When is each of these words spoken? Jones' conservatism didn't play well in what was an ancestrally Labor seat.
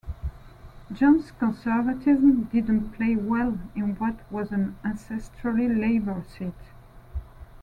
Jones' 0.91 1.29
conservatism 1.37 2.45
didn't 2.45 2.93
play 2.93 3.15
well 3.15 3.59
in 3.75 3.93
what 3.97 4.15
was 4.31 4.51
an 4.51 4.75
ancestrally 4.83 5.69
Labor 5.79 6.23
seat. 6.27 6.55